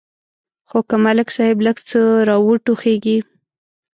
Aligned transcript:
خو 0.69 0.79
که 0.89 0.95
ملک 1.03 1.27
صاحب 1.35 1.57
لږ 1.65 1.77
څه 1.89 1.99
را 2.27 2.35
وټوخېږي. 2.45 3.17